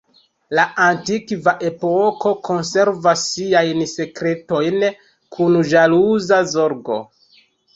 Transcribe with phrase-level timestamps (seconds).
[0.59, 4.89] La antikva epoko konservas siajn sekretojn
[5.37, 6.99] kun ĵaluza zorgo.